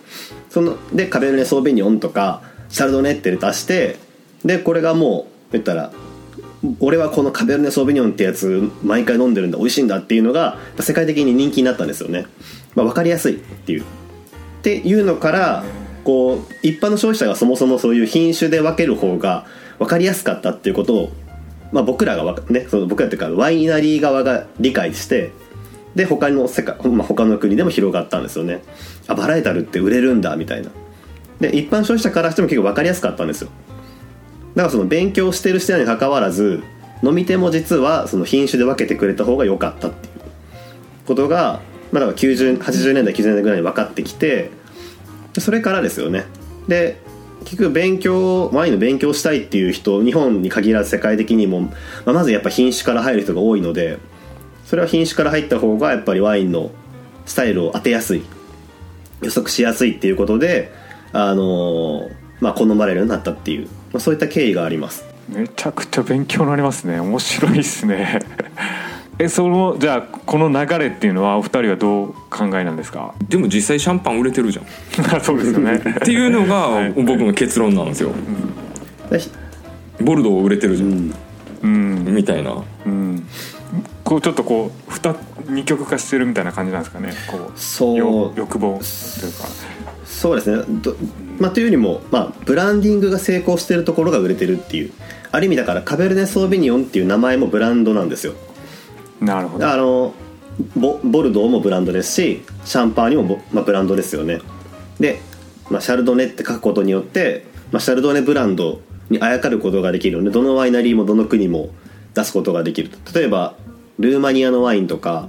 [0.50, 3.98] そのでカベルネ・ソーベニオンとかシャルドネって出して
[4.44, 5.92] でこれがもう言ったら
[6.80, 12.26] 俺はこのカベルネ・ソーベニオンってやつ毎回飲んでるんだ美味しいんだっていうのが世界的に人気になったんですよね、
[12.76, 13.84] まあ、分かりやすいっていう。
[13.84, 13.86] っ
[14.62, 15.64] ていうのから
[16.04, 19.46] こう一般の消費者がそもそもそういう品種で分ける方が
[19.78, 21.12] 分かりやすかったっていうことを、
[21.72, 25.32] まあ、僕らがねその僕らっていうかワイナリー側が理解して
[25.96, 28.62] で他の世界、まあ、他の国でも広がったんですよね。
[29.08, 30.70] あバラエタルって売れるんだみたいな。
[31.40, 33.50] で一般消費者からしても結構分かりやすかったんですよ。
[34.56, 36.62] だからその勉強してる人にかかわらず
[37.04, 40.14] 飲み手も実はその品種で分けてくれた方が良かったっていう
[41.08, 44.52] ことが、まあ、だから90 80年代90年代ぐらいに分かってきて
[45.40, 46.26] でそれからですよね。
[46.68, 47.02] で
[47.46, 51.72] 結局勉強ワインの勉強したいっていう人日本に限らず世界的にも、ま
[52.08, 53.98] あ、まずやっぱ品種から入る人が多いので
[54.66, 56.70] それは品種から入った方がやっぱりワインの
[57.26, 58.24] スタイルを当てやすい
[59.22, 60.72] 予測しやすいっていうことで
[61.14, 65.06] あのーまあ好まれるようになったっていう、まあ、そういった経緯があります。
[65.28, 67.00] めちゃくちゃ勉強になりますね。
[67.00, 68.20] 面白いですね。
[69.22, 73.14] えそのじゃあこの流れっていうのはお二人はどう考えなんですか？
[73.28, 74.66] でも実際シャンパン売れてるじゃん。
[75.22, 75.76] そうですよね。
[75.76, 78.12] っていうのが僕の結論なんですよ。
[79.10, 79.20] で
[80.04, 81.14] ボルドー売れてるじゃん、
[81.64, 82.06] うん。
[82.16, 82.64] みたいな。
[82.86, 83.28] うん。
[84.06, 85.14] こうちょっとこう二
[85.50, 87.12] 二極化してるみたいな感じなんですかね？
[87.28, 87.60] こう。
[87.60, 89.48] そうよ欲望というか。
[90.06, 90.64] そうですね。
[90.82, 90.96] ど
[91.40, 94.92] まあ、というよりも、まあ、ブランディングが成功してるところが売れてるっていう。
[95.32, 98.34] ある意味だからカベルネ・ソービニオンっていう名前もブランドなんですよ
[99.22, 99.70] なるほど。
[99.70, 100.14] あの
[100.76, 104.42] ボボルドーもブランドですしシャンパーニュも、まあ、ブランドですよね。
[105.00, 105.22] で、
[105.70, 111.70] まあ、シャルドネって書くことによって、まあ、シャルドネブランドにあやかることができるのでどのワイナリーもどの国も
[112.14, 113.18] 出すことができると。
[113.18, 113.56] 例えば
[114.00, 115.28] ルーマニアのワインとか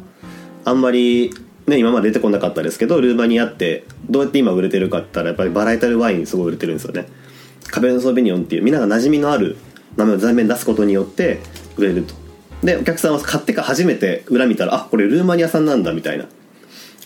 [0.64, 1.32] あんまり、
[1.66, 7.06] ね、今まで出てこなかったですけどルーマニアってどうやって今売れてるかって言ったらやっぱりバラエタルワインすごい売れてるんですよね。
[7.68, 9.56] カベル・ソービニオンっていうみんなが馴染みのある
[9.96, 11.40] 名前を全面出すことによって
[11.76, 12.19] 売れると。
[12.62, 16.26] でお客さんは買ってから初めて裏見たらあこれルーマニアさんなんだみたいな。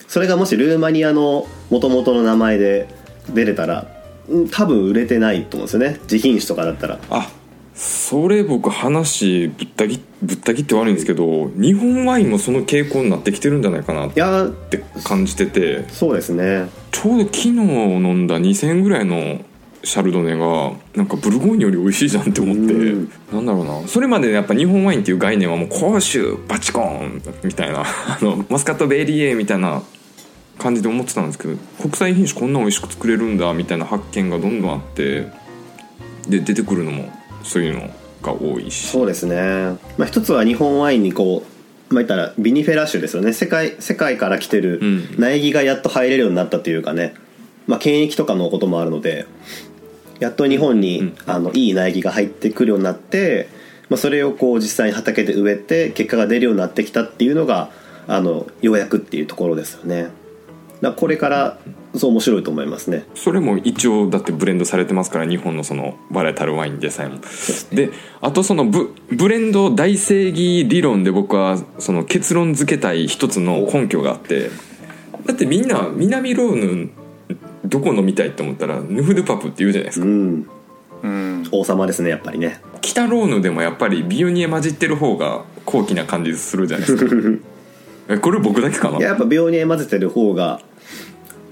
[0.08, 2.88] それがもしルーマニアの元々の名前で
[3.32, 3.86] 出れたら
[4.28, 5.98] うん多分売れてないと思うんですよね。
[6.02, 6.98] 自品種とかだったら。
[7.10, 7.30] あ
[7.74, 15.84] それ僕話ぶった切ぶった切って悪いんですけど日本ワインもその傾向になってきてるんじゃないかなって感じてて。
[15.88, 16.68] そうですね。
[16.92, 19.40] ちょうど昨日飲んだ2000円ぐらいの
[19.85, 22.62] シャルドネがなんかブルゴーニュより美味しいじゃんって思って。
[22.62, 23.12] うん。
[23.33, 23.88] なんだろうな。
[23.88, 27.83] それまでやっぱ日本ワインっていう概念はもう甲州バチコーンみたいな。
[27.85, 29.83] あのマスカットベリエみたいな
[30.59, 35.27] 感じで思ってたんですけど国際品種こんな美味しく作れるんだみたいな発見がどんどんあって
[36.29, 37.11] で出てくるのも
[37.42, 37.90] そういうの
[38.23, 38.87] が多いし。
[38.87, 41.44] そうですね、まあ、一つは日本ワインにこ
[41.90, 43.33] うまあ言ったらビニフェラ種ですよね。
[43.33, 45.14] 世界世界から来てるうん。
[45.18, 47.14] 苗木がやっと入れるようになったというかね、
[47.66, 49.27] まあ、検疫とかのこともあるので
[50.20, 51.16] やっと日本に、うん。
[51.27, 53.48] あのいい苗木が入ってくるようになって、
[53.88, 57.70] まあ、それをこう実際に畑で植えて結果が出るようになってきたっていうのが
[58.07, 60.09] あのようやくっていうところですよね。
[60.81, 61.59] だこれから
[61.96, 63.05] そう面白いと思いますね。
[63.14, 67.20] それも一応だってブレンドされてますから日本のそのバラエタルワインでさえも。
[67.72, 74.50] であとそのブブレンド大正義理論で僕はその結論付けたい一つの根拠があって
[75.27, 76.90] だってみんな南ローヌ
[77.64, 80.07] どこ飲みたいって思ったらヌフドゥパプって言うじゃないですか。
[80.07, 80.48] うん。
[81.03, 81.48] うん。
[81.53, 82.61] 王様ですねやっぱりね。
[82.81, 87.14] 北ローヌでもやっぱりビオニエ混じってる方が高貴な感じするじゃないですか。
[88.14, 88.98] えこれ僕だけかな？
[88.98, 90.61] いややっぱ病に混ぜてる方が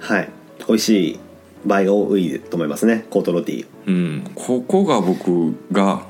[0.01, 0.29] はい
[0.69, 1.19] 美味しい
[1.65, 3.07] 場合が多いと思いますね。
[3.09, 3.67] コートロティー。
[3.87, 4.25] うん。
[4.35, 6.03] ここが僕が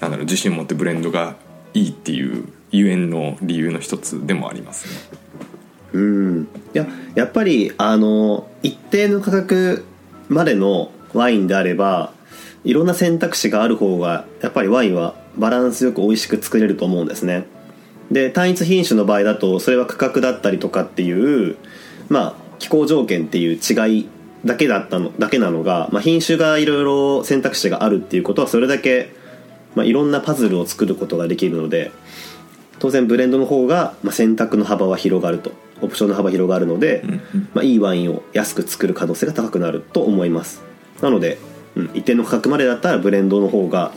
[0.00, 1.36] なんだろう自信持ってブレンドが
[1.74, 5.18] いいっていうゆえんの理由の一つでもありますね
[5.92, 6.48] うん。
[6.74, 9.84] いややっぱりあの一定の価格
[10.28, 12.12] までのワインであれば
[12.64, 17.46] いろんな選択肢がある方がやっぱりワインはバランスよく美味しく作れると思うんですね。
[18.10, 21.56] で単一品種の場合だとそれは価格だったりとかっていう
[22.08, 24.08] まあ気候条件っていう違い
[24.44, 29.12] だけだったのだけなのが、まあ、品種がいろいろ選択肢があるっていうことはそれだけ、
[29.74, 31.90] まあ、いろんなパズルを作ることができるので
[32.78, 35.52] 当然ブレンドの方が、選択の幅は広がると。
[35.80, 37.04] オプションの幅広がるので、
[37.54, 40.62] まあ、いいワインを安く作る可能性が高くなると思います。
[41.02, 41.38] なので、
[41.76, 43.92] うん、一定の価格までだったらブレンドの方が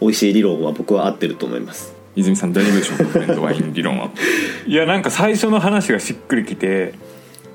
[0.00, 1.94] 美味しい理論は僕は合ってると思います。
[2.16, 4.10] 泉さん大丈夫でしょうかブレンドワイン理論は。
[4.66, 6.94] いやなんか最初の話がしっくりきて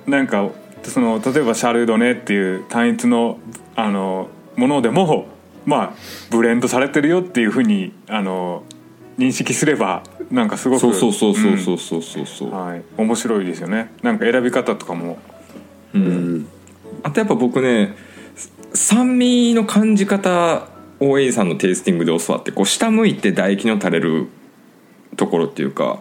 [0.05, 0.49] なんか
[0.83, 3.39] その例えばシャルドネっていう単一の
[3.75, 5.27] あのものでも
[5.65, 5.93] まあ
[6.29, 8.63] ブレンドされてるよっていうふうにあの
[9.19, 12.25] 認識すればなんかすごくそうそうそうそうそうそうそう。
[12.25, 12.55] そう、うん。
[12.55, 13.91] はい、面白いですよね。
[14.01, 15.19] なんか選び方とかも。
[15.93, 16.47] うん。
[17.03, 17.95] あとやっぱ僕ね
[18.73, 20.67] 酸味の感じ方
[20.99, 24.27] を A さんのテイスティングで教わってこう下向いて唾液の垂れる
[25.17, 25.99] ところっていうか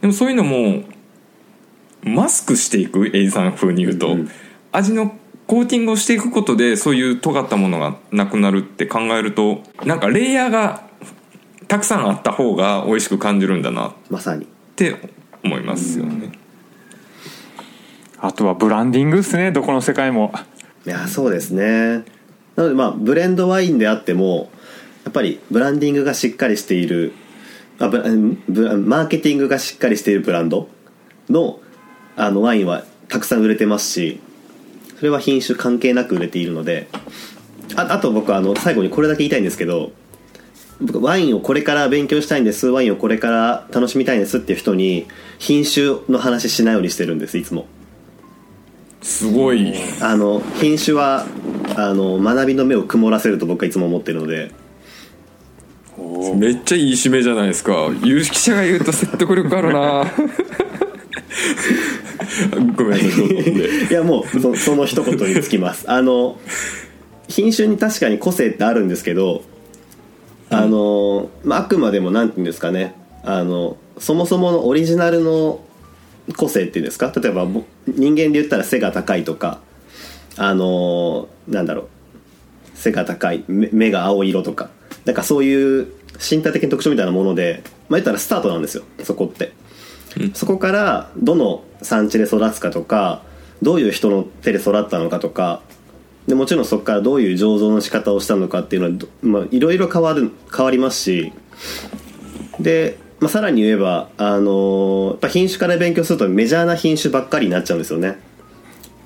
[0.00, 0.84] でもそういうのも
[2.02, 4.30] マスクしていく A さん風に言うと、うん。
[4.72, 10.89] 味のコーティングをしていくことでそういう尖ったものがなくなるって考えるとなんかレイヤーが
[11.70, 13.90] たくさんあった方が美味しく感じるんだな。
[13.90, 14.48] っまさに。
[14.74, 14.96] て
[15.44, 16.32] 思いますよね。
[18.18, 19.52] あとはブランディングですね。
[19.52, 20.32] どこの世界も。
[20.84, 22.04] いやそうですね。
[22.56, 24.50] なのでまあブレンドワインであっても
[25.04, 27.12] やっぱりブランディングがしっかりしている
[27.78, 30.68] あブうんブマーケティングがしっかりしているブランド
[31.28, 31.60] の
[32.16, 34.18] あのワインはたくさん売れてますし
[34.96, 36.88] それは品種関係なく売れているので
[37.76, 39.99] ああと僕はあの最後にこれだけ言いたいんですけど僕
[40.92, 42.66] ワインをこれから勉強したいんです。
[42.68, 45.06] ワインをこれから楽しみたいんですっていう人に
[45.38, 47.66] 品種の話しないようにしてるんですいつも。
[49.02, 49.74] すごい。
[50.00, 51.26] あの品種は
[51.76, 54.52] あの学びの目を曇らせると僕はいつも思ってるので。
[56.36, 57.90] めっちゃいい締めじゃないですか。
[58.02, 60.06] 有識者が言うと説得力あるな。
[62.76, 63.10] ごめんなさい
[63.90, 65.84] いやもうそその一言につきます。
[65.90, 66.38] あの
[67.28, 69.42] 品種に確かに個性ってあるんですけど
[70.50, 72.94] あの、まあ、あくまでもなんていうんですかね。
[73.22, 75.64] あのそもそものオリジナルの
[76.36, 77.12] 個性っていうんですか？
[77.14, 79.60] 例えばぼ人間で言ったら背が高いとか。
[80.36, 81.88] あのなんだろう。
[82.74, 84.70] 背が高い目目が青色とか。
[85.04, 88.84] なんかそういう身体的な特徴みたいなもので、まあ、言ったらスタートなんですよ。
[89.02, 89.52] そこって、
[90.34, 93.22] そこからどの産地で育つかとか
[93.60, 95.62] どういう人の手で育ったのかとか
[96.30, 101.32] でもちろんそこからどういう醸造の仕方をしたのかっていうのはどまあいろいろ変わる変わりますし
[102.60, 108.16] で、まあ、さらに言えば、あのーやっぱ品種から勉強するとメジャーな品種ばっかりになっちゃうんですよね。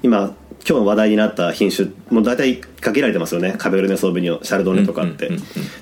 [0.02, 0.34] 今
[0.68, 3.54] 今日話題になった品種もう大体限られてますよね。
[3.56, 5.30] カベルネ・ソーベニョンシャルドネとかって、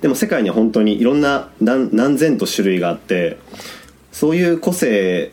[0.00, 3.38] でも世界には本当にいろんな何何千と種類があって
[4.12, 5.32] そういう個性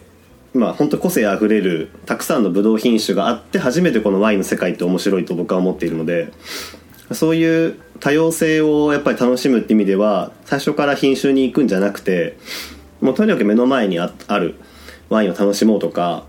[0.53, 6.31] まあ本当個性あふれるたくさんのブドウ品種があって初めてこのワインの世界って面白いと僕は思っているので
[7.11, 12.37] そういう多様性をやっぱり楽しむって意味では最初から品種に行くんじゃなくて
[13.01, 14.55] もうとにかく目の前にあある
[15.09, 16.25] ワインを楽しもうとか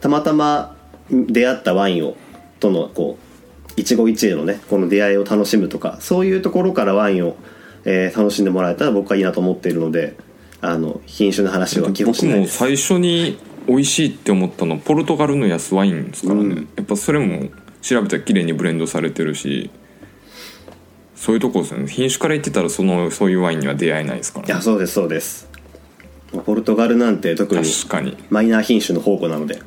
[0.00, 0.76] たまたま
[1.10, 2.16] 出会ったワインを
[2.60, 3.30] とのこう
[3.76, 7.36] 一期一会のねこの出会いを楽しむとかそういうところからワインを、
[7.84, 10.16] えー楽しんでもらえたら僕はいいなと思っているので
[10.60, 12.58] あの品種の話は基本しないです。
[12.58, 13.38] 最初に
[13.70, 16.68] 美味しいって思ったのポルトガルの安ワインですからね、うん。
[16.76, 19.70] やっぱそれも調べたら綺麗にブレンドされてるし
[21.14, 21.86] そういうとこですよね。
[21.86, 24.52] 品種から言ってたらそのそういうワインには出会えないですからね。
[24.54, 25.48] いやそうですそうです。
[26.44, 28.12] ポルトガルなんて特に確かに。
[28.12, 29.60] っマイナー品種の宝庫なので。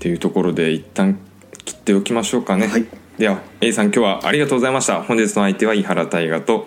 [0.00, 1.18] ていうところで一旦
[1.64, 2.86] 切っておきましょうかね、はい。
[3.18, 5.02] では A さん今日はありがとうございました。
[5.02, 6.66] 本日の相手は井原大河と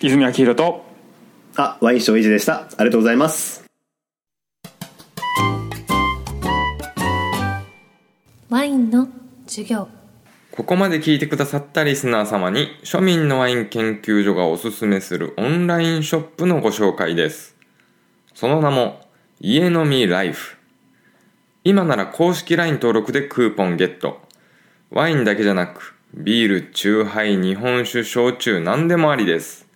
[0.00, 0.84] 泉明宏と。
[1.56, 2.54] あワインショーイジでした。
[2.54, 3.63] ありがとうございます
[8.54, 9.08] ワインの
[9.48, 9.88] 授業
[10.52, 17.56] ここまで聞いてくださったリスナー様に庶民のワイン研究所がおすすめするオンラインショップのご紹介です。
[18.32, 19.00] その名も
[19.40, 20.56] 家飲みライフ。
[21.64, 24.20] 今なら公式 LINE 登録でクーポンゲット。
[24.90, 29.66] ワインだけじゃなくビール、チューハイ、日本酒、焼酎何でもありです。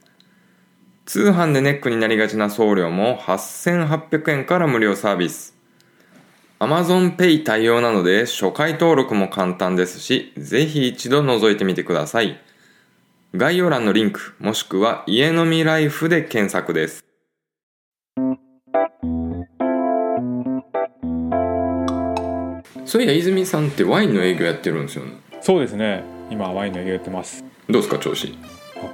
[1.05, 5.58] 通販でネックになりがちな送料も8800円から無料サービス
[6.61, 12.41] AmazonPay 対応なので初回登録も簡単ですしぜひ一度覗いてみてください。
[13.35, 17.05] 概要欄のリンクもしくは家飲みライフで検索です。
[22.85, 25.13] そういや泉さんってワインの営業やってるんですよね。
[25.41, 26.03] そうですね。
[26.31, 27.45] 今ワインの営業やってます。
[27.69, 28.35] どうですか調子？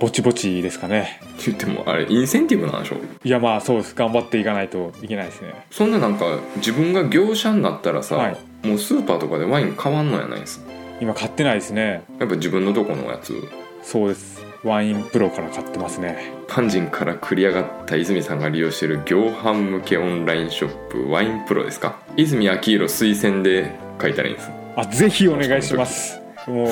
[0.01, 1.21] ぼちぼちですかね。
[1.45, 3.95] 言ってもあれインセンティブなんでしょいやまあそうです。
[3.95, 5.67] 頑張っていかないといけないですね。
[5.71, 8.37] そんななんか自分が業者になったらさ、はい。
[8.67, 10.65] もうスーパーとかでワイン買わんのやないです
[11.01, 12.03] 今買ってないですね。
[12.19, 13.35] やっぱ自分のとこのやつ。
[13.83, 14.43] そうです。
[14.65, 16.33] ワインプロから買ってますね。
[16.49, 21.99] パンジンから繰り上がった泉さんが利用している業販向けオンラインショップワインプロですか？
[22.17, 24.51] 泉明宏推薦で書いたらいいんです。
[24.77, 26.69] あぜひお願いしますもう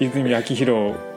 [0.00, 0.70] 泉明宏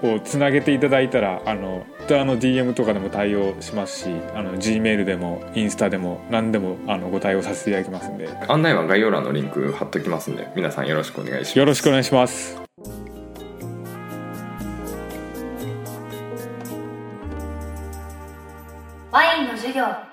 [0.04, 8.30] をつなげていただいたらあの Twitter の DM とかでも対応しますしあの G メールでもインスタでも何でもあのご対応させていただきますんで。
[8.48, 11.60] 案内は概要欄のリンク貼っときますんで皆さんよろしくお願いします。
[11.60, 12.62] よろしくお願いします。
[19.12, 20.07] ワインの授業